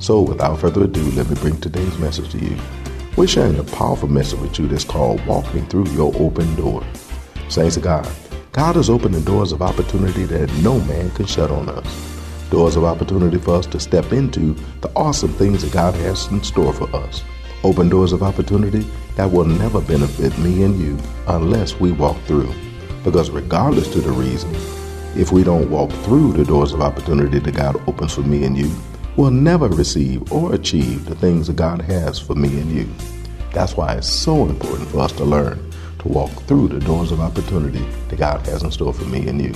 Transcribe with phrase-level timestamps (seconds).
[0.00, 2.56] So, without further ado, let me bring today's message to you.
[3.16, 6.84] We're sharing a powerful message with you that's called Walking Through Your Open Door.
[7.48, 8.10] Saints of God,
[8.52, 12.14] God has opened the doors of opportunity that no man can shut on us.
[12.50, 16.42] Doors of opportunity for us to step into the awesome things that God has in
[16.42, 17.22] store for us.
[17.62, 22.52] Open doors of opportunity that will never benefit me and you unless we walk through.
[23.04, 24.54] Because regardless to the reason,
[25.16, 28.56] if we don't walk through the doors of opportunity that God opens for me and
[28.56, 28.70] you,
[29.16, 32.88] will never receive or achieve the things that God has for me and you.
[33.52, 37.20] That's why it's so important for us to learn to walk through the doors of
[37.20, 39.54] opportunity that God has in store for me and you,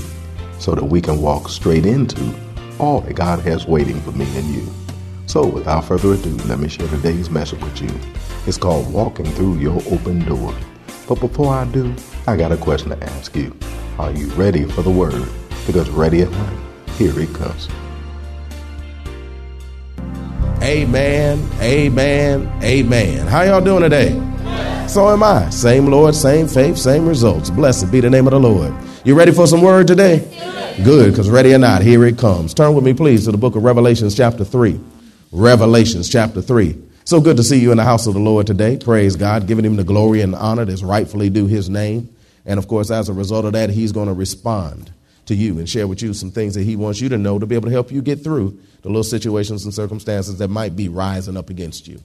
[0.59, 2.34] so that we can walk straight into
[2.78, 4.67] all that God has waiting for me and you.
[5.27, 7.91] So, without further ado, let me share today's message with you.
[8.47, 10.55] It's called Walking Through Your Open Door.
[11.06, 11.95] But before I do,
[12.27, 13.55] I got a question to ask you.
[13.98, 15.28] Are you ready for the word?
[15.67, 16.53] Because ready or not,
[16.93, 17.69] here it comes.
[20.69, 23.27] Amen, amen, amen.
[23.27, 24.11] How y'all doing today?
[24.87, 25.49] So am I.
[25.49, 27.49] Same Lord, same faith, same results.
[27.49, 28.75] Blessed be the name of the Lord.
[29.03, 30.19] You ready for some word today?
[30.84, 32.53] Good, because ready or not, here it comes.
[32.53, 34.78] Turn with me, please, to the book of Revelations, chapter 3.
[35.33, 36.77] Revelations, chapter 3.
[37.05, 38.77] So good to see you in the house of the Lord today.
[38.77, 42.15] Praise God, giving him the glory and honor that's rightfully due his name.
[42.45, 44.93] And of course, as a result of that, he's going to respond
[45.28, 47.47] to you and share with you some things that he wants you to know to
[47.47, 50.89] be able to help you get through the little situations and circumstances that might be
[50.89, 51.97] rising up against you.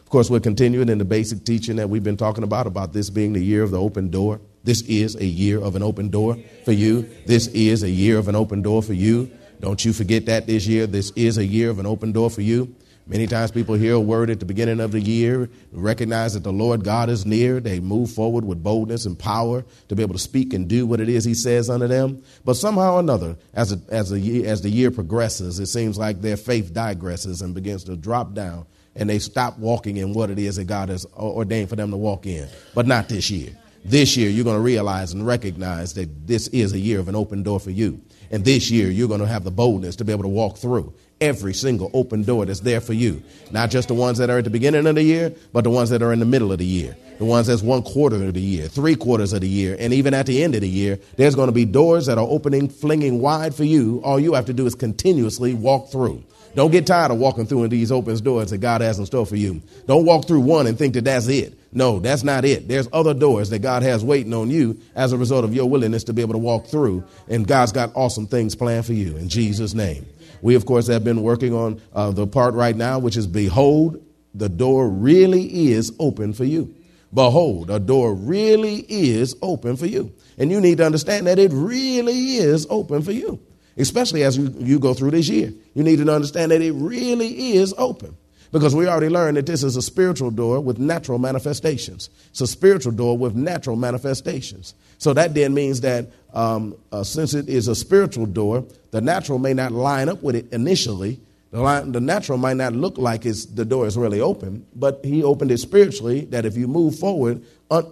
[0.00, 3.08] Of course, we're continuing in the basic teaching that we've been talking about, about this
[3.08, 4.40] being the year of the open door.
[4.64, 7.08] This is a year of an open door for you.
[7.26, 9.30] This is a year of an open door for you.
[9.60, 10.86] Don't you forget that this year.
[10.86, 12.74] This is a year of an open door for you.
[13.06, 16.52] Many times people hear a word at the beginning of the year, recognize that the
[16.52, 17.58] Lord God is near.
[17.58, 21.00] They move forward with boldness and power to be able to speak and do what
[21.00, 22.22] it is He says unto them.
[22.44, 26.20] But somehow or another, as, a, as, a, as the year progresses, it seems like
[26.20, 30.38] their faith digresses and begins to drop down, and they stop walking in what it
[30.38, 32.48] is that God has ordained for them to walk in.
[32.72, 33.58] But not this year.
[33.84, 37.16] This year, you're going to realize and recognize that this is a year of an
[37.16, 38.00] open door for you.
[38.30, 40.94] And this year, you're going to have the boldness to be able to walk through
[41.22, 43.22] every single open door that's there for you.
[43.52, 45.90] Not just the ones that are at the beginning of the year, but the ones
[45.90, 46.96] that are in the middle of the year.
[47.18, 50.12] The ones that's one quarter of the year, three quarters of the year, and even
[50.12, 53.20] at the end of the year, there's going to be doors that are opening, flinging
[53.20, 54.00] wide for you.
[54.04, 56.24] All you have to do is continuously walk through.
[56.54, 59.36] Don't get tired of walking through these open doors that God has in store for
[59.36, 59.62] you.
[59.86, 61.56] Don't walk through one and think that that's it.
[61.72, 62.68] No, that's not it.
[62.68, 66.04] There's other doors that God has waiting on you as a result of your willingness
[66.04, 67.04] to be able to walk through.
[67.28, 70.04] And God's got awesome things planned for you in Jesus' name.
[70.42, 74.04] We, of course, have been working on uh, the part right now, which is Behold,
[74.34, 76.74] the door really is open for you.
[77.14, 80.12] Behold, a door really is open for you.
[80.38, 83.38] And you need to understand that it really is open for you,
[83.76, 85.52] especially as you, you go through this year.
[85.74, 88.16] You need to understand that it really is open.
[88.50, 92.10] Because we already learned that this is a spiritual door with natural manifestations.
[92.30, 94.74] It's a spiritual door with natural manifestations.
[94.98, 99.38] So that then means that um, uh, since it is a spiritual door, the natural
[99.38, 101.20] may not line up with it initially.
[101.50, 105.00] The, line, the natural might not look like it's, the door is really open, but
[105.04, 107.44] he opened it spiritually that if you move forward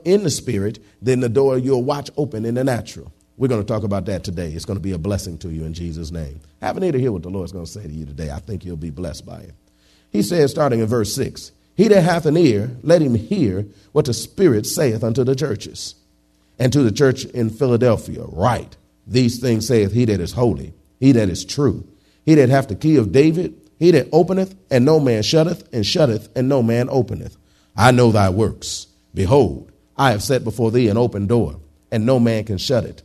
[0.05, 3.13] in the spirit, then the door you'll watch open in the natural.
[3.37, 4.53] We're going to talk about that today.
[4.53, 6.41] It's going to be a blessing to you in Jesus' name.
[6.61, 8.31] Have an ear to hear what the Lord's going to say to you today.
[8.31, 9.55] I think you'll be blessed by it.
[10.11, 14.05] He says, starting in verse 6, He that hath an ear, let him hear what
[14.05, 15.95] the Spirit saith unto the churches.
[16.61, 18.77] And to the church in Philadelphia, write,
[19.07, 21.89] These things saith he that is holy, he that is true,
[22.27, 25.87] he that hath the key of David, he that openeth, and no man shutteth, and
[25.87, 27.39] shutteth, and no man openeth.
[27.75, 28.89] I know thy works.
[29.15, 31.59] Behold, I have set before thee an open door,
[31.91, 33.03] and no man can shut it.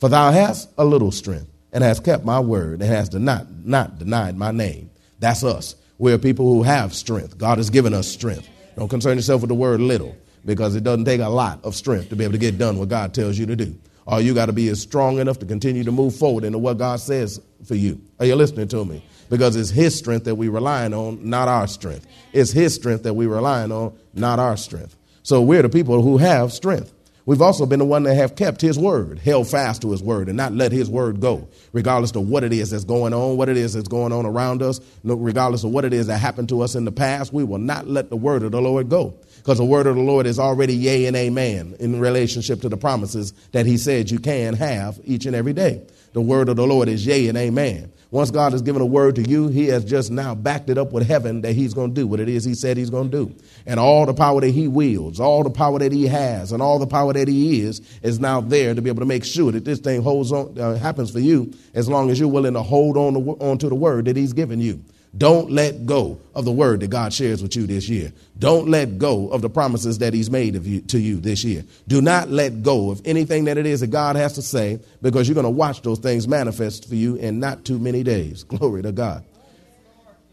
[0.00, 3.98] For thou hast a little strength, and hast kept my word, and hast not, not
[3.98, 4.90] denied my name.
[5.18, 5.76] That's us.
[5.98, 7.36] We're people who have strength.
[7.36, 8.48] God has given us strength.
[8.76, 12.10] Don't concern yourself with the word little because it doesn't take a lot of strength
[12.10, 13.76] to be able to get done what God tells you to do.
[14.06, 16.78] All you got to be is strong enough to continue to move forward into what
[16.78, 18.00] God says for you.
[18.20, 19.02] Are you listening to me?
[19.30, 22.06] Because it's His strength that we're relying on, not our strength.
[22.32, 24.96] It's His strength that we're relying on, not our strength.
[25.22, 26.92] So we're the people who have strength.
[27.26, 30.28] We've also been the one that have kept his word, held fast to his word,
[30.28, 33.48] and not let his word go, regardless of what it is that's going on, what
[33.48, 36.60] it is that's going on around us, regardless of what it is that happened to
[36.60, 37.32] us in the past.
[37.32, 40.02] We will not let the word of the Lord go because the word of the
[40.02, 44.18] Lord is already yea and amen in relationship to the promises that he said you
[44.18, 45.82] can have each and every day.
[46.14, 47.92] The word of the Lord is yea and amen.
[48.12, 50.92] Once God has given a word to you, He has just now backed it up
[50.92, 53.26] with heaven that He's going to do what it is He said He's going to
[53.26, 53.34] do.
[53.66, 56.78] And all the power that He wields, all the power that He has, and all
[56.78, 59.64] the power that He is, is now there to be able to make sure that
[59.64, 62.96] this thing holds on, uh, happens for you as long as you're willing to hold
[62.96, 64.84] on to, on to the word that He's given you.
[65.16, 68.12] Don't let go of the word that God shares with you this year.
[68.38, 71.64] Don't let go of the promises that He's made you, to you this year.
[71.86, 75.28] Do not let go of anything that it is that God has to say because
[75.28, 78.42] you're going to watch those things manifest for you in not too many days.
[78.48, 79.24] Glory to God.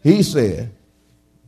[0.02, 0.72] He said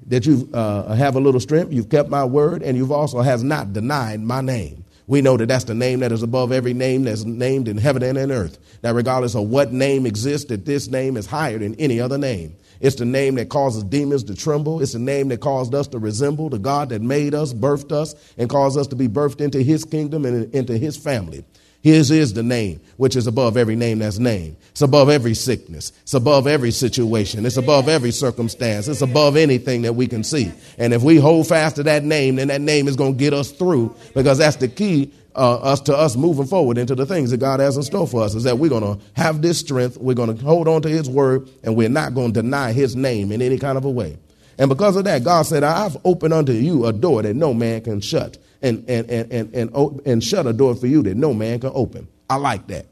[0.07, 3.43] that you uh, have a little strength, you've kept my word, and you've also has
[3.43, 4.85] not denied my name.
[5.07, 8.03] We know that that's the name that is above every name that's named in heaven
[8.03, 8.59] and in earth.
[8.81, 12.57] That regardless of what name exists, that this name is higher than any other name.
[12.81, 14.83] It's the name that causes demons to tremble.
[14.83, 18.15] It's the name that caused us to resemble the God that made us, birthed us,
[18.37, 21.45] and caused us to be birthed into his kingdom and into his family.
[21.85, 24.57] His is the name which is above every name that's named.
[24.71, 25.93] It's above every sickness.
[26.03, 27.45] It's above every situation.
[27.45, 28.89] It's above every circumstance.
[28.89, 30.51] It's above anything that we can see.
[30.79, 33.35] And if we hold fast to that name, then that name is going to get
[33.35, 37.31] us through because that's the key uh, us to us moving forward into the things
[37.31, 39.97] that God has in store for us is that we're going to have this strength,
[39.97, 42.95] we're going to hold on to His word, and we're not going to deny His
[42.95, 44.17] name in any kind of a way.
[44.59, 47.81] And because of that, God said, I've opened unto you a door that no man
[47.81, 51.35] can shut, and, and, and, and, and, and shut a door for you that no
[51.35, 52.07] man can open.
[52.31, 52.87] I like that.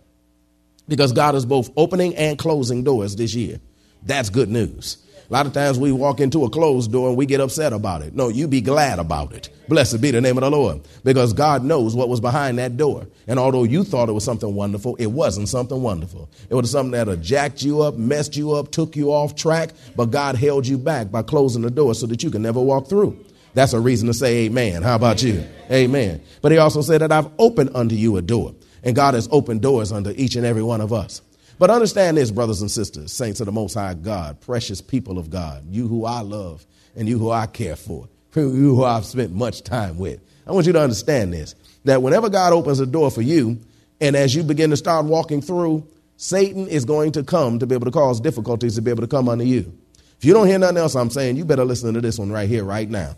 [0.88, 3.60] Because God is both opening and closing doors this year.
[4.02, 5.01] That's good news.
[5.28, 8.02] A lot of times we walk into a closed door and we get upset about
[8.02, 8.14] it.
[8.14, 9.48] No, you be glad about it.
[9.68, 10.82] Blessed be the name of the Lord.
[11.04, 13.06] Because God knows what was behind that door.
[13.26, 16.28] And although you thought it was something wonderful, it wasn't something wonderful.
[16.50, 19.70] It was something that had jacked you up, messed you up, took you off track,
[19.96, 22.88] but God held you back by closing the door so that you can never walk
[22.88, 23.18] through.
[23.54, 24.82] That's a reason to say amen.
[24.82, 25.44] How about you?
[25.70, 26.22] Amen.
[26.40, 28.54] But he also said that I've opened unto you a door.
[28.84, 31.22] And God has opened doors unto each and every one of us.
[31.58, 35.30] But understand this, brothers and sisters, saints of the Most High God, precious people of
[35.30, 36.66] God, you who I love
[36.96, 40.20] and you who I care for, you who I've spent much time with.
[40.46, 41.54] I want you to understand this
[41.84, 43.58] that whenever God opens a door for you,
[44.00, 47.74] and as you begin to start walking through, Satan is going to come to be
[47.74, 49.76] able to cause difficulties to be able to come unto you.
[50.18, 52.48] If you don't hear nothing else I'm saying, you better listen to this one right
[52.48, 53.16] here, right now.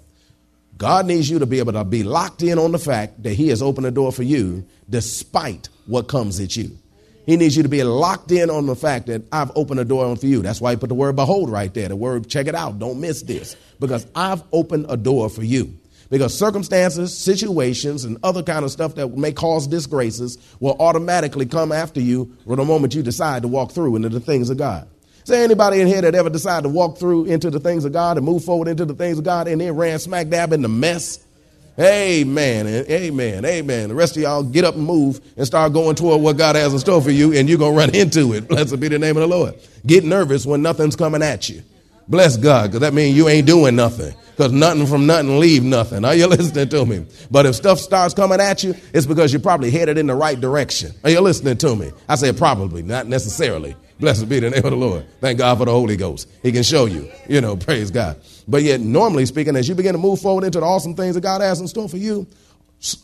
[0.79, 3.49] God needs you to be able to be locked in on the fact that He
[3.49, 6.77] has opened a door for you despite what comes at you.
[7.27, 10.15] He needs you to be locked in on the fact that I've opened a door
[10.17, 10.43] for you.
[10.43, 11.89] That's why he put the word behold right there.
[11.89, 12.79] The word check it out.
[12.79, 13.57] Don't miss this.
[13.81, 15.75] Because I've opened a door for you.
[16.11, 21.73] Because circumstances, situations, and other kind of stuff that may cause disgraces will automatically come
[21.73, 24.87] after you the moment you decide to walk through into the things of God.
[25.25, 27.93] Is there anybody in here that ever decided to walk through into the things of
[27.93, 30.61] God and move forward into the things of God and then ran smack dab in
[30.61, 31.24] the mess
[31.79, 32.67] Amen.
[32.67, 33.45] and Amen.
[33.45, 33.89] Amen.
[33.89, 36.73] The rest of y'all get up and move and start going toward what God has
[36.73, 38.49] in store for you, and you're going to run into it.
[38.49, 39.55] Blessed be the name of the Lord.
[39.87, 41.63] Get nervous when nothing's coming at you.
[42.07, 44.15] Bless God, because that means you ain't doing nothing.
[44.37, 46.05] Because nothing from nothing leave nothing.
[46.05, 47.07] Are you listening to me?
[47.31, 50.39] But if stuff starts coming at you, it's because you're probably headed in the right
[50.39, 50.93] direction.
[51.03, 51.93] Are you listening to me?
[52.09, 53.75] I say probably, not necessarily.
[54.01, 55.07] Blessed be the name of the Lord.
[55.21, 56.29] Thank God for the Holy Ghost.
[56.43, 57.11] He can show you.
[57.29, 58.21] You know, praise God.
[58.47, 61.23] But yet, normally speaking, as you begin to move forward into the awesome things that
[61.23, 62.27] God has in store for you,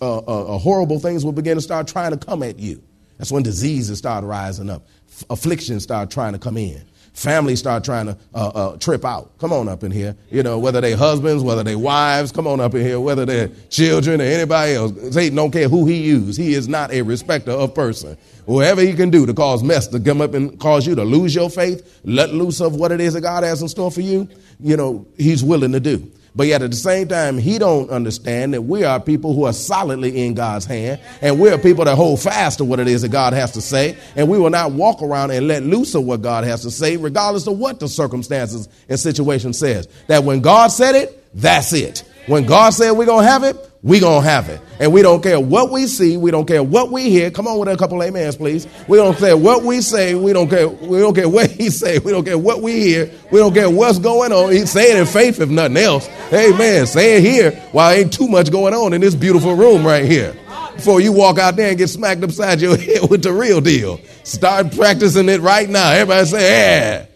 [0.02, 2.82] uh, uh, uh, horrible things will begin to start trying to come at you.
[3.16, 4.86] That's when diseases start rising up,
[5.28, 6.84] afflictions start trying to come in.
[7.20, 9.36] Families start trying to uh, uh, trip out.
[9.36, 10.16] Come on up in here.
[10.30, 13.48] You know, whether they husbands, whether they wives, come on up in here, whether they're
[13.68, 14.94] children or anybody else.
[15.12, 16.38] Satan don't care who he uses.
[16.38, 18.16] He is not a respecter of person.
[18.46, 21.34] Whatever he can do to cause mess to come up and cause you to lose
[21.34, 24.26] your faith, let loose of what it is that God has in store for you,
[24.58, 26.10] you know, he's willing to do.
[26.34, 29.52] But yet at the same time, he don't understand that we are people who are
[29.52, 33.10] solidly in God's hand, and we're people that hold fast to what it is that
[33.10, 36.22] God has to say, and we will not walk around and let loose of what
[36.22, 39.88] God has to say, regardless of what the circumstances and situation says.
[40.06, 42.04] That when God said it, that's it.
[42.26, 44.60] When God said we're going to have it, we're going to have it.
[44.78, 46.16] And we don't care what we see.
[46.16, 47.30] We don't care what we hear.
[47.30, 48.66] Come on with a couple amens, please.
[48.88, 50.14] We don't care what we say.
[50.14, 50.68] We don't care.
[50.68, 51.98] We don't care what he say.
[51.98, 53.10] We don't care what we hear.
[53.30, 54.52] We don't care what's going on.
[54.52, 56.08] He's saying in faith, if nothing else.
[56.32, 56.86] Amen.
[56.86, 60.36] Say it here while ain't too much going on in this beautiful room right here.
[60.76, 63.98] Before you walk out there and get smacked upside your head with the real deal.
[64.24, 65.90] Start practicing it right now.
[65.92, 67.06] Everybody say, yeah.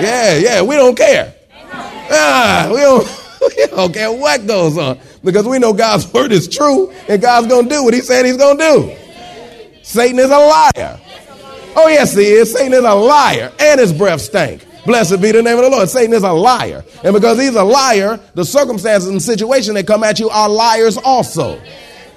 [0.00, 0.62] Yeah, yeah.
[0.62, 1.34] We don't care.
[2.10, 3.21] Ah, we don't.
[3.92, 7.74] care what goes on because we know God's word is true and God's going to
[7.74, 8.96] do what he said he's going to do.
[9.82, 11.00] Satan is a liar.
[11.74, 12.52] Oh, yes, he is.
[12.52, 14.66] Satan is a liar and his breath stank.
[14.84, 15.88] Blessed be the name of the Lord.
[15.88, 16.84] Satan is a liar.
[17.04, 20.96] And because he's a liar, the circumstances and situation that come at you are liars
[20.98, 21.60] also.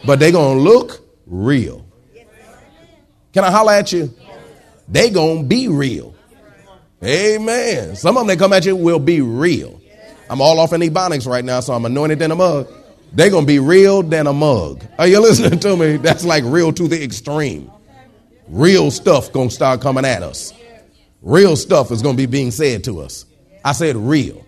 [0.05, 1.85] But they're going to look real.
[3.33, 4.13] Can I holler at you?
[4.87, 6.15] They going to be real.
[7.03, 7.95] Amen.
[7.95, 9.81] Some of them that come at you will be real.
[10.29, 12.67] I'm all off in Ebonics right now, so I'm anointed in a mug.
[13.13, 14.83] They're going to be real than a mug.
[14.99, 15.97] Are you listening to me?
[15.97, 17.71] That's like real to the extreme.
[18.47, 20.53] Real stuff going to start coming at us.
[21.21, 23.25] Real stuff is going to be being said to us.
[23.63, 24.45] I said real.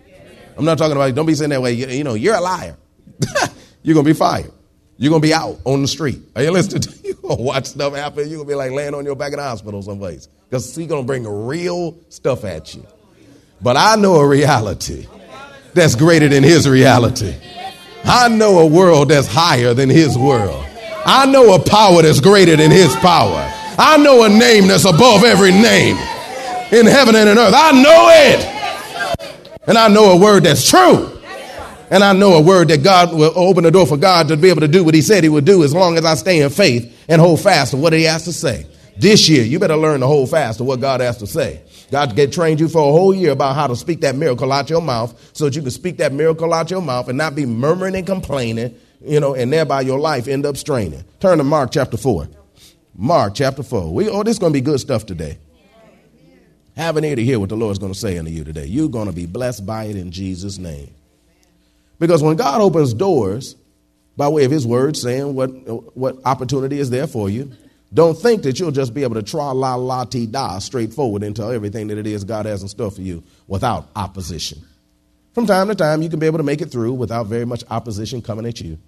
[0.56, 1.72] I'm not talking about, don't be saying that way.
[1.72, 2.76] You, you know, you're a liar.
[3.82, 4.52] you're going to be fired.
[4.96, 6.20] You're going to be out on the street.
[6.36, 7.14] Are you listening to you?
[7.14, 8.28] to watch stuff happen.
[8.28, 10.28] You're going to be like laying on your back in the hospital someplace.
[10.48, 12.86] Because he's going to bring real stuff at you.
[13.60, 15.06] But I know a reality
[15.74, 17.34] that's greater than his reality.
[18.04, 20.64] I know a world that's higher than his world.
[21.04, 23.52] I know a power that's greater than his power.
[23.78, 25.96] I know a name that's above every name
[26.72, 27.54] in heaven and in earth.
[27.56, 28.58] I know it.
[29.66, 31.18] And I know a word that's true.
[31.90, 34.50] And I know a word that God will open the door for God to be
[34.50, 36.50] able to do what he said he would do as long as I stay in
[36.50, 38.66] faith and hold fast to what he has to say.
[38.96, 41.62] This year, you better learn to hold fast to what God has to say.
[41.90, 44.68] God get trained you for a whole year about how to speak that miracle out
[44.68, 47.46] your mouth so that you can speak that miracle out your mouth and not be
[47.46, 51.02] murmuring and complaining, you know, and thereby your life end up straining.
[51.20, 52.28] Turn to Mark chapter 4.
[52.94, 53.92] Mark chapter 4.
[53.92, 55.38] We, oh, this is going to be good stuff today.
[56.76, 58.66] Have an ear to hear what the Lord's going to say unto you today.
[58.66, 60.94] You're going to be blessed by it in Jesus' name.
[61.98, 63.56] Because when God opens doors
[64.16, 65.48] by way of his word saying what,
[65.96, 67.52] what opportunity is there for you,
[67.92, 71.42] don't think that you'll just be able to tra la la ti da straightforward into
[71.42, 74.62] everything that it is God has in store for you without opposition.
[75.34, 77.64] From time to time, you can be able to make it through without very much
[77.70, 78.78] opposition coming at you.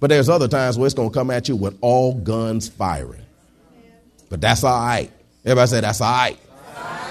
[0.00, 3.22] But there's other times where it's going to come at you with all guns firing.
[4.28, 5.10] But that's all right.
[5.44, 6.38] Everybody say that's all right.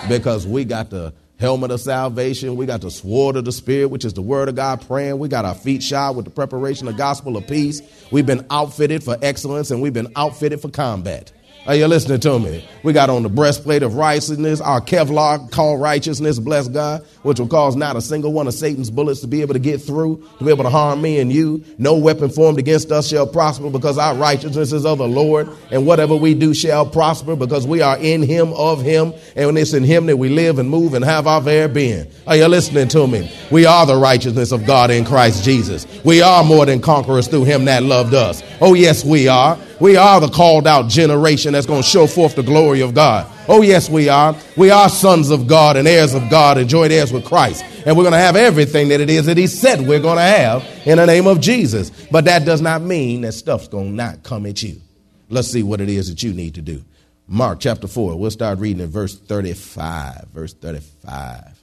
[0.09, 1.13] Because we got the
[1.43, 2.55] helmet of salvation.
[2.55, 5.19] We got the sword of the Spirit, which is the word of God praying.
[5.19, 7.81] We got our feet shod with the preparation of the gospel of peace.
[8.11, 11.33] We've been outfitted for excellence and we've been outfitted for combat.
[11.65, 12.67] Are you listening to me?
[12.83, 17.47] We got on the breastplate of righteousness, our Kevlar called righteousness, bless God, which will
[17.47, 20.43] cause not a single one of Satan's bullets to be able to get through, to
[20.43, 21.63] be able to harm me and you.
[21.77, 25.49] No weapon formed against us shall prosper because our righteousness is of the Lord.
[25.71, 29.13] And whatever we do shall prosper because we are in him, of him.
[29.37, 32.11] And it's in him that we live and move and have our very being.
[32.27, 33.31] Are you listening to me?
[33.51, 35.87] We are the righteousness of God in Christ Jesus.
[36.03, 38.43] We are more than conquerors through him that loved us.
[38.59, 39.57] Oh, yes, we are.
[39.83, 43.29] We are the called out generation that's going to show forth the glory of God.
[43.49, 44.33] Oh, yes, we are.
[44.55, 47.65] We are sons of God and heirs of God and joint heirs with Christ.
[47.85, 50.21] And we're going to have everything that it is that He said we're going to
[50.21, 51.89] have in the name of Jesus.
[52.09, 54.79] But that does not mean that stuff's going to not come at you.
[55.27, 56.81] Let's see what it is that you need to do.
[57.27, 60.29] Mark chapter 4, we'll start reading in verse 35.
[60.33, 61.61] Verse 35.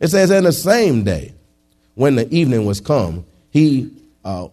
[0.00, 1.32] It says, In the same day,
[1.94, 3.90] when the evening was come, he,
[4.22, 4.48] uh,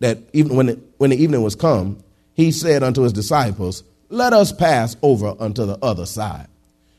[0.00, 2.00] that even when, the, when the evening was come,
[2.34, 6.48] he said unto his disciples, Let us pass over unto the other side.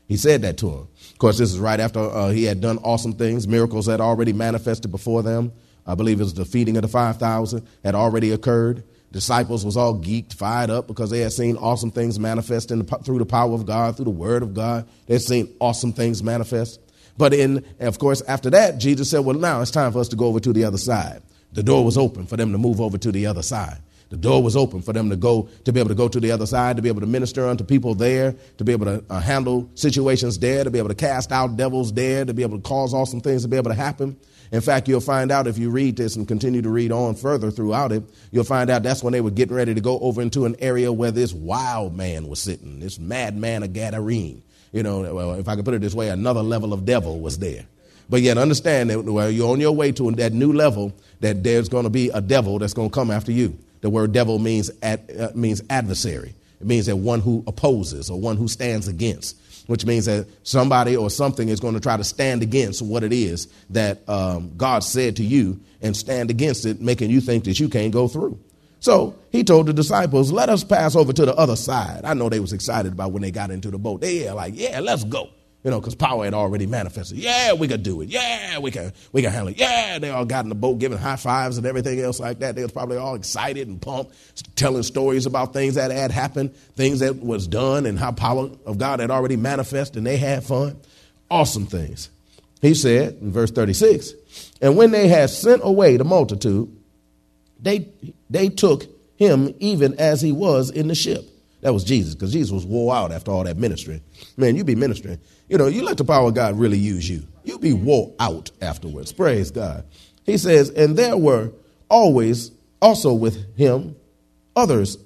[0.08, 0.88] He said that to him.
[1.12, 3.46] Of course, this is right after uh, he had done awesome things.
[3.46, 5.52] Miracles had already manifested before them.
[5.86, 8.82] I believe it was the feeding of the 5,000 had already occurred.
[9.12, 13.18] Disciples was all geeked, fired up because they had seen awesome things manifest the, through
[13.18, 14.88] the power of God, through the word of God.
[15.06, 16.80] They had seen awesome things manifest.
[17.16, 20.16] But in, of course, after that, Jesus said, well, now it's time for us to
[20.16, 21.22] go over to the other side.
[21.52, 23.78] The door was open for them to move over to the other side.
[24.08, 26.30] The door was open for them to go, to be able to go to the
[26.30, 29.20] other side, to be able to minister unto people there, to be able to uh,
[29.20, 32.62] handle situations there, to be able to cast out devils there, to be able to
[32.62, 34.16] cause awesome things to be able to happen.
[34.52, 37.50] In fact, you'll find out if you read this and continue to read on further
[37.50, 40.44] throughout it, you'll find out that's when they were getting ready to go over into
[40.46, 44.40] an area where this wild man was sitting, this madman of Gadarene.
[44.72, 47.38] You know, well, if I could put it this way, another level of devil was
[47.38, 47.66] there.
[48.08, 51.68] But yet understand that while you're on your way to that new level, that there's
[51.68, 53.58] going to be a devil that's going to come after you.
[53.80, 56.34] The word devil means, ad, uh, means adversary.
[56.60, 59.36] It means that one who opposes or one who stands against.
[59.66, 63.12] which means that somebody or something is going to try to stand against what it
[63.12, 67.58] is that um, God said to you and stand against it, making you think that
[67.58, 68.38] you can't go through.
[68.78, 72.02] So he told the disciples, let us pass over to the other side.
[72.04, 74.00] I know they was excited about when they got into the boat.
[74.00, 75.30] They were like, yeah, let's go.
[75.66, 77.18] You know, because power had already manifested.
[77.18, 78.08] Yeah, we could do it.
[78.08, 79.58] Yeah, we can we can handle it.
[79.58, 82.54] Yeah, they all got in the boat giving high fives and everything else like that.
[82.54, 84.14] They was probably all excited and pumped,
[84.54, 88.78] telling stories about things that had happened, things that was done, and how power of
[88.78, 90.80] God had already manifested, and they had fun.
[91.32, 92.10] Awesome things.
[92.62, 94.12] He said in verse 36,
[94.62, 96.70] and when they had sent away the multitude,
[97.58, 97.88] they
[98.30, 98.84] they took
[99.16, 101.24] him even as he was in the ship.
[101.62, 104.00] That was Jesus, because Jesus was wore out after all that ministry.
[104.36, 105.18] Man, you be ministering.
[105.48, 107.22] You know, you let the power of God really use you.
[107.44, 109.12] You'll be wore out afterwards.
[109.12, 109.84] Praise God.
[110.24, 111.52] He says, and there were
[111.88, 112.50] always
[112.82, 113.94] also with him
[114.56, 114.98] others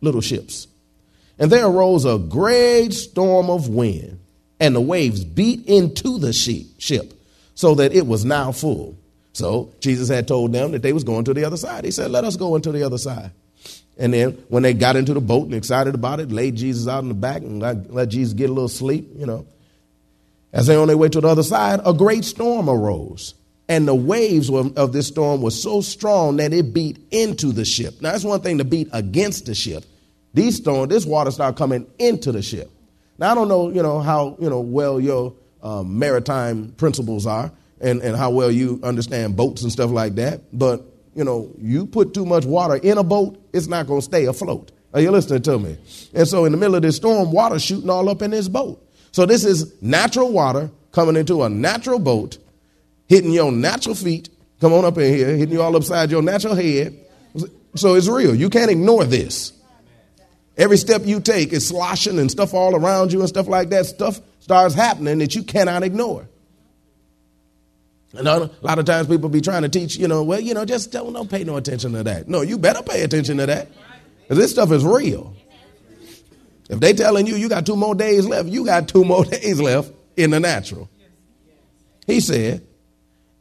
[0.00, 0.66] little ships.
[1.38, 4.20] And there arose a great storm of wind,
[4.60, 7.12] and the waves beat into the ship,
[7.54, 8.96] so that it was now full.
[9.32, 11.84] So Jesus had told them that they was going to the other side.
[11.84, 13.32] He said, Let us go into the other side.
[13.96, 17.02] And then when they got into the boat and excited about it, laid Jesus out
[17.02, 19.46] in the back and let, let Jesus get a little sleep, you know.
[20.54, 23.34] As they on their way to the other side, a great storm arose.
[23.68, 28.00] And the waves of this storm were so strong that it beat into the ship.
[28.00, 29.84] Now, that's one thing to beat against the ship.
[30.32, 32.70] These storms, this water started coming into the ship.
[33.18, 37.50] Now, I don't know, you know, how, you know, well your um, maritime principles are
[37.80, 40.40] and, and how well you understand boats and stuff like that.
[40.56, 40.82] But
[41.14, 44.26] you know, you put too much water in a boat, it's not going to stay
[44.26, 44.72] afloat.
[44.92, 45.76] Are you listening to me?
[46.12, 48.80] And so in the middle of this storm, water shooting all up in this boat.
[49.14, 52.36] So this is natural water coming into a natural boat,
[53.06, 54.28] hitting your natural feet.
[54.60, 56.98] Come on up in here, hitting you all upside your natural head.
[57.76, 58.34] So it's real.
[58.34, 59.52] You can't ignore this.
[60.56, 63.86] Every step you take is sloshing and stuff all around you and stuff like that.
[63.86, 66.28] Stuff starts happening that you cannot ignore.
[68.14, 70.64] And a lot of times people be trying to teach, you know, well, you know,
[70.64, 72.28] just don't, don't pay no attention to that.
[72.28, 73.68] No, you better pay attention to that.
[74.26, 75.36] This stuff is real.
[76.68, 79.60] If they telling you you got two more days left, you got two more days
[79.60, 80.88] left in the natural.
[82.06, 82.66] He said,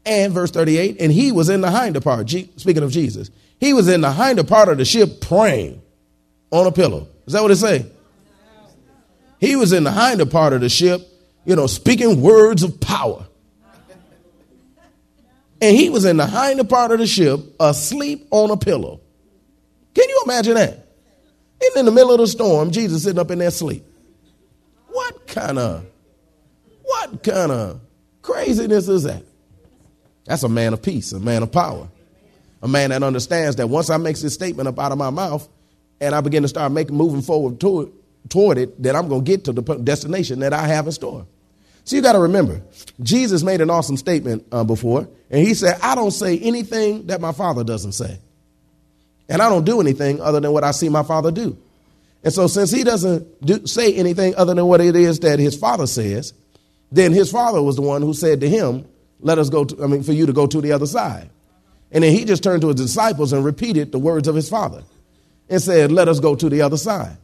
[0.06, 3.88] and verse 38, and he was in the hinder part, speaking of Jesus, he was
[3.88, 5.82] in the hinder part of the ship praying
[6.52, 7.08] on a pillow.
[7.26, 7.86] Is that what it say?
[9.40, 11.02] He was in the hinder part of the ship,
[11.46, 13.26] you know, speaking words of power.
[15.62, 19.00] And he was in the hinder part of the ship, asleep on a pillow.
[19.94, 20.83] Can you imagine that?
[21.66, 23.84] And in the middle of the storm, Jesus sitting up in there asleep.
[24.88, 25.86] What kind of,
[26.84, 27.80] what kind of
[28.22, 29.24] craziness is that?
[30.26, 31.90] That's a man of peace, a man of power,
[32.62, 35.48] a man that understands that once I make this statement up out of my mouth
[36.00, 37.92] and I begin to start making moving forward toward,
[38.30, 41.26] toward it, that I'm going to get to the destination that I have in store.
[41.86, 42.62] So you got to remember,
[43.02, 47.20] Jesus made an awesome statement uh, before, and he said, I don't say anything that
[47.20, 48.20] my father doesn't say.
[49.30, 51.58] And I don't do anything other than what I see my father do.
[52.24, 55.58] And so, since he doesn't do, say anything other than what it is that his
[55.58, 56.34] father says,
[56.92, 58.86] then his father was the one who said to him,
[59.20, 61.30] Let us go, to, I mean, for you to go to the other side.
[61.92, 64.84] And then he just turned to his disciples and repeated the words of his father
[65.50, 67.18] and said, Let us go to the other side.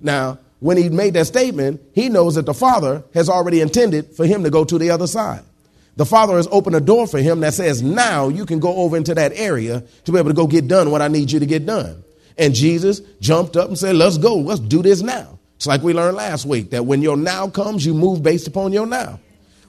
[0.00, 4.24] Now, when he made that statement, he knows that the Father has already intended for
[4.24, 5.42] him to go to the other side.
[5.96, 8.96] The Father has opened a door for him that says, now you can go over
[8.96, 11.46] into that area to be able to go get done what I need you to
[11.46, 12.02] get done.
[12.38, 14.36] And Jesus jumped up and said, let's go.
[14.36, 15.38] Let's do this now.
[15.56, 18.72] It's like we learned last week that when your now comes, you move based upon
[18.72, 19.20] your now.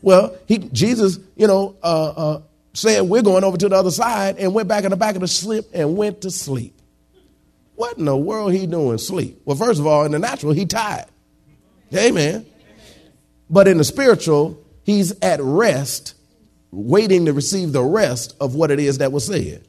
[0.02, 2.42] Well, he, Jesus, you know, uh, uh,
[2.74, 5.22] said, we're going over to the other side and went back in the back of
[5.22, 6.80] the ship and went to sleep.
[7.76, 9.42] What in the world he doing sleep?
[9.46, 11.06] Well, first of all, in the natural, he tired.
[11.94, 12.46] Amen.
[13.50, 16.16] But in the spiritual, he's at rest,
[16.72, 19.66] waiting to receive the rest of what it is that was said.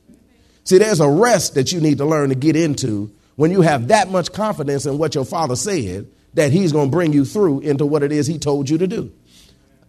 [0.64, 3.88] See, there's a rest that you need to learn to get into when you have
[3.88, 7.60] that much confidence in what your father said that he's going to bring you through
[7.60, 9.12] into what it is he told you to do.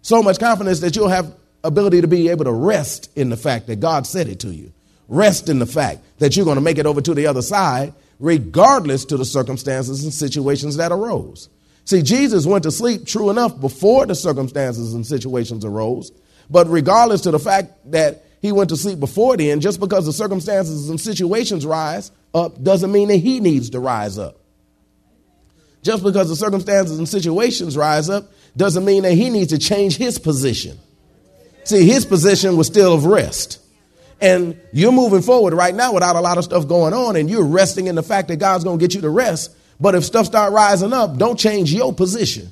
[0.02, 1.34] So much confidence that you'll have
[1.64, 4.72] ability to be able to rest in the fact that God said it to you.
[5.08, 7.94] Rest in the fact that you're going to make it over to the other side
[8.20, 11.50] regardless to the circumstances and situations that arose.
[11.86, 16.12] See, Jesus went to sleep, true enough, before the circumstances and situations arose.
[16.50, 20.14] But regardless to the fact that he went to sleep before then, just because the
[20.14, 24.38] circumstances and situations rise up doesn't mean that he needs to rise up.
[25.82, 29.98] Just because the circumstances and situations rise up doesn't mean that he needs to change
[29.98, 30.80] his position.
[31.64, 33.60] See, his position was still of rest
[34.22, 37.46] and you're moving forward right now without a lot of stuff going on and you're
[37.46, 39.56] resting in the fact that God's going to get you to rest.
[39.80, 42.50] But if stuff start rising up, don't change your position.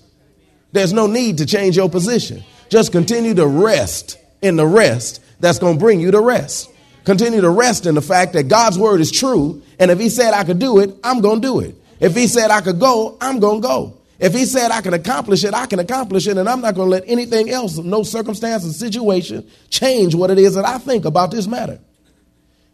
[0.72, 2.44] There's no need to change your position.
[2.70, 6.70] Just continue to rest in the rest that's going to bring you to rest.
[7.06, 9.62] Continue to rest in the fact that God's word is true.
[9.80, 11.76] And if He said I could do it, I'm going to do it.
[12.00, 13.98] If He said I could go, I'm going to go.
[14.20, 16.38] If He said I can accomplish it, I can accomplish it.
[16.38, 20.40] And I'm not going to let anything else, no circumstance or situation, change what it
[20.40, 21.80] is that I think about this matter.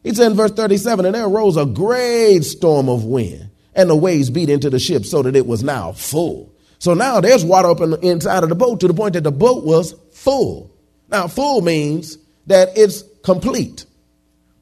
[0.03, 3.95] He said in verse 37 And there arose a great storm of wind, and the
[3.95, 6.51] waves beat into the ship so that it was now full.
[6.79, 9.23] So now there's water up in the inside of the boat to the point that
[9.23, 10.71] the boat was full.
[11.09, 13.85] Now, full means that it's complete.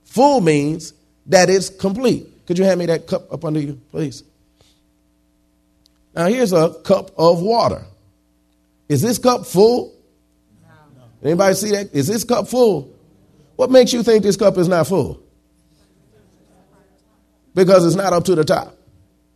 [0.06, 0.94] Full means
[1.28, 2.46] that it's complete.
[2.48, 4.24] Could you hand me that cup up under you, please?
[6.16, 7.84] Now, here's a cup of water.
[8.90, 9.94] Is this cup full?
[10.64, 11.04] No.
[11.24, 11.94] Anybody see that?
[11.94, 12.94] Is this cup full?
[13.58, 15.22] What makes you think this cup is not full?
[17.54, 18.77] Because it's not up to the top.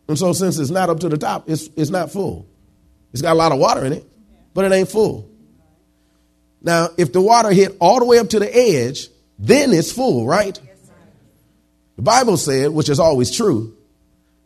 [0.08, 2.46] And so, since it's not up to the top, it's, it's not full.
[3.12, 4.04] It's got a lot of water in it,
[4.54, 5.28] but it ain't full.
[6.60, 10.26] Now, if the water hit all the way up to the edge, then it's full,
[10.26, 10.58] right?
[11.96, 13.76] The Bible said, which is always true,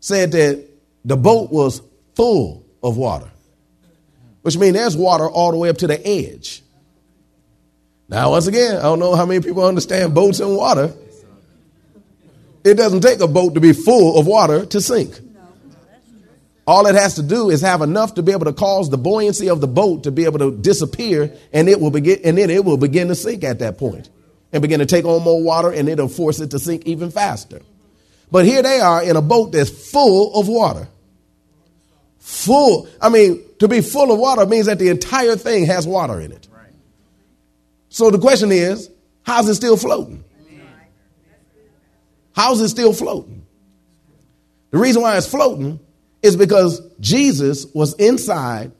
[0.00, 0.64] said that
[1.04, 1.82] the boat was
[2.14, 3.30] full of water,
[4.42, 6.62] which means there's water all the way up to the edge.
[8.08, 10.92] Now, once again, I don't know how many people understand boats and water.
[12.64, 15.18] It doesn't take a boat to be full of water to sink.
[16.66, 19.48] All it has to do is have enough to be able to cause the buoyancy
[19.48, 22.64] of the boat to be able to disappear, and it will begin, and then it
[22.64, 24.10] will begin to sink at that point,
[24.52, 27.60] and begin to take on more water, and it'll force it to sink even faster.
[28.32, 30.88] But here they are in a boat that's full of water.
[32.18, 32.88] Full.
[33.00, 36.32] I mean, to be full of water means that the entire thing has water in
[36.32, 36.48] it.
[37.88, 38.90] So the question is,
[39.22, 40.24] how's it still floating?
[42.34, 43.46] How's it still floating?
[44.72, 45.78] The reason why it's floating
[46.26, 48.72] is because Jesus was inside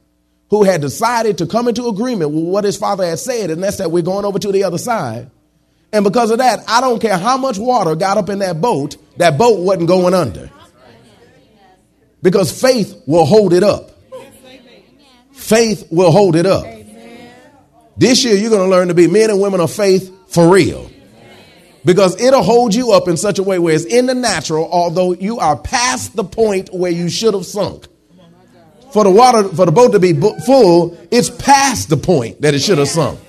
[0.51, 3.79] who had decided to come into agreement with what his father had said, and that's
[3.79, 5.31] that we're going over to the other side.
[5.93, 8.97] And because of that, I don't care how much water got up in that boat,
[9.17, 10.51] that boat wasn't going under.
[12.23, 13.91] Because faith will hold it up.
[15.33, 16.65] Faith will hold it up.
[17.97, 20.91] This year, you're going to learn to be men and women of faith for real
[21.87, 25.13] because it'll hold you up in such a way where it's in the natural, although
[25.13, 27.87] you are past the point where you should have sunk.
[28.93, 32.59] For the water, for the boat to be full, it's past the point that it
[32.59, 33.21] should have sunk.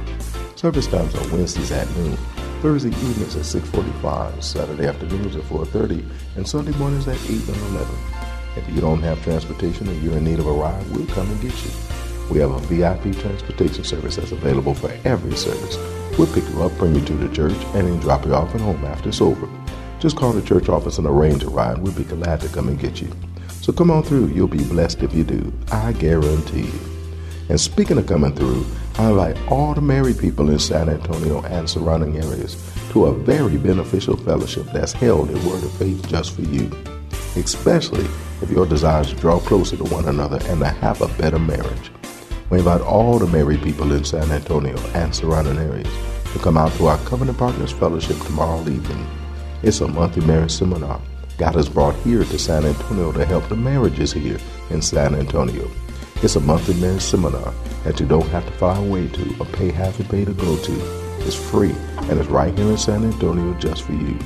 [0.56, 2.18] Service times are Wednesdays at noon,
[2.62, 6.04] Thursday evenings at 6:45, Saturday afternoons at 4:30,
[6.36, 7.96] and Sunday mornings at 8 and 11.
[8.58, 11.40] If you don't have transportation and you're in need of a ride, we'll come and
[11.40, 11.72] get you.
[12.32, 15.78] We have a VIP transportation service that's available for every service.
[16.18, 18.62] We'll pick you up, bring you to the church, and then drop you off at
[18.62, 19.48] home after it's over.
[20.00, 21.78] Just call the church office and arrange a ride.
[21.78, 23.10] We'll be glad to come and get you.
[23.70, 24.30] So come on through.
[24.30, 25.54] You'll be blessed if you do.
[25.72, 26.80] I guarantee you.
[27.50, 28.66] And speaking of coming through,
[28.98, 32.58] I invite all the married people in San Antonio and surrounding areas
[32.94, 36.72] to a very beneficial fellowship that's held in Word of Faith just for you,
[37.36, 38.08] especially
[38.42, 41.38] if your desire is to draw closer to one another and to have a better
[41.38, 41.92] marriage.
[42.50, 45.94] We invite all the married people in San Antonio and surrounding areas
[46.34, 49.06] to come out to our Covenant Partners Fellowship tomorrow evening.
[49.62, 51.00] It's a monthly marriage seminar.
[51.40, 54.38] God has brought here to San Antonio to help the marriages here
[54.72, 55.72] in San Antonio.
[56.22, 57.54] It's a monthly marriage seminar
[57.86, 60.58] that you don't have to fly away to or pay half a pay to go
[60.58, 60.74] to.
[61.20, 61.74] It's free
[62.10, 64.20] and it's right here in San Antonio just for you.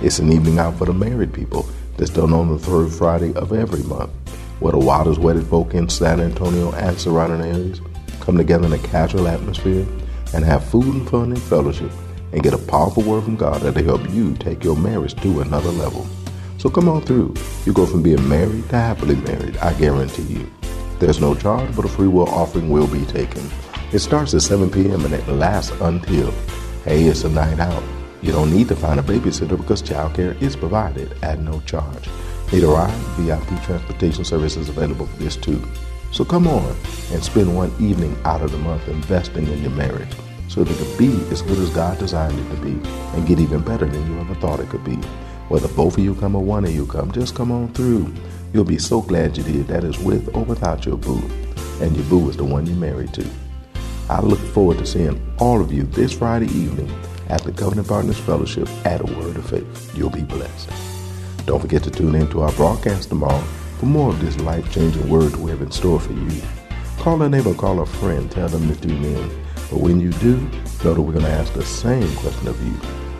[0.00, 3.52] It's an evening out for the married people that's done on the third Friday of
[3.52, 4.12] every month
[4.60, 7.80] where the wildest wedded folk in San Antonio and surrounding areas
[8.20, 9.84] come together in a casual atmosphere
[10.34, 11.90] and have food and fun and fellowship
[12.30, 15.70] and get a powerful word from God that'll help you take your marriage to another
[15.70, 16.06] level.
[16.64, 17.34] So come on through.
[17.66, 20.50] You go from being married to happily married, I guarantee you.
[20.98, 23.46] There's no charge, but a free will offering will be taken.
[23.92, 25.04] It starts at 7 p.m.
[25.04, 26.30] and it lasts until,
[26.86, 27.82] hey, it's a night out.
[28.22, 32.08] You don't need to find a babysitter because childcare is provided at no charge.
[32.50, 32.86] Need a?
[33.18, 35.62] VIP transportation service is available for this too.
[36.12, 36.74] So come on
[37.12, 40.16] and spend one evening out of the month investing in your marriage
[40.48, 43.38] so that it can be as good as God designed it to be and get
[43.38, 44.98] even better than you ever thought it could be.
[45.48, 48.12] Whether both of you come or one of you come, just come on through.
[48.52, 49.68] You'll be so glad you did.
[49.68, 51.22] That is with or without your boo.
[51.80, 53.26] And your boo is the one you're married to.
[54.08, 56.90] I look forward to seeing all of you this Friday evening
[57.28, 59.96] at the Covenant Partners Fellowship at a Word of Faith.
[59.96, 60.70] You'll be blessed.
[61.46, 63.42] Don't forget to tune in to our broadcast tomorrow
[63.78, 66.42] for more of this life changing word we have in store for you.
[66.98, 69.44] Call a neighbor, call a friend, tell them to tune in.
[69.70, 70.36] But when you do,
[70.84, 72.74] know that we're going to ask the same question of you.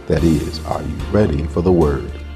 [0.06, 2.12] That is, are you ready for the word?